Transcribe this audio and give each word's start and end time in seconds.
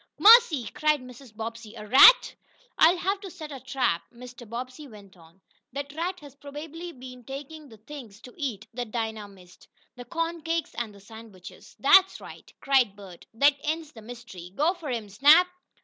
"Mercy!" 0.17 0.65
cried 0.73 0.99
Mrs. 0.99 1.31
Bobbsey. 1.37 1.75
"A 1.75 1.85
rat!" 1.87 2.33
"I'll 2.79 2.97
have 2.97 3.19
to 3.21 3.29
set 3.29 3.51
a 3.51 3.59
trap," 3.59 4.01
Mr. 4.11 4.49
Bobbsey 4.49 4.87
went 4.87 5.15
on. 5.15 5.39
"That 5.73 5.93
rat 5.93 6.19
has 6.21 6.33
probably 6.33 6.91
been 6.91 7.23
taking 7.23 7.69
the 7.69 7.77
things 7.77 8.19
to 8.21 8.33
eat 8.35 8.65
that 8.73 8.89
Dinah 8.89 9.27
missed 9.27 9.67
the 9.95 10.05
corn 10.05 10.41
cakes 10.41 10.73
and 10.73 10.95
the 10.95 10.99
sandwiches." 10.99 11.75
"That's 11.79 12.19
right!" 12.19 12.51
cried 12.61 12.95
Bert. 12.95 13.27
"That 13.35 13.53
ends 13.63 13.91
the 13.91 14.01
mystery. 14.01 14.51
Go 14.55 14.73
for 14.73 14.89
him, 14.89 15.07
Snap!" 15.07 15.45